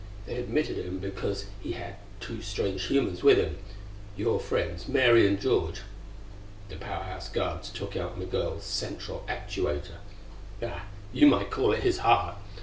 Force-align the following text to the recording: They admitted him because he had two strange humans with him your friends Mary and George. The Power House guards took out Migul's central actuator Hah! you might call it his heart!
They 0.25 0.37
admitted 0.37 0.77
him 0.83 0.97
because 0.97 1.45
he 1.61 1.73
had 1.73 1.97
two 2.19 2.41
strange 2.41 2.87
humans 2.87 3.21
with 3.21 3.37
him 3.37 3.59
your 4.17 4.39
friends 4.39 4.87
Mary 4.87 5.27
and 5.27 5.39
George. 5.39 5.81
The 6.69 6.77
Power 6.77 7.03
House 7.03 7.29
guards 7.29 7.69
took 7.69 7.95
out 7.95 8.17
Migul's 8.17 8.63
central 8.63 9.23
actuator 9.29 9.99
Hah! 10.59 10.85
you 11.13 11.27
might 11.27 11.51
call 11.51 11.71
it 11.71 11.83
his 11.83 11.99
heart! 11.99 12.35